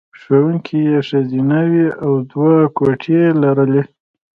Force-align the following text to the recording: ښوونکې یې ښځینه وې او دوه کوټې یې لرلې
ښوونکې 0.21 0.77
یې 0.89 0.97
ښځینه 1.07 1.59
وې 1.71 1.87
او 2.03 2.13
دوه 2.31 2.55
کوټې 2.77 3.11
یې 3.21 3.27
لرلې 3.41 3.81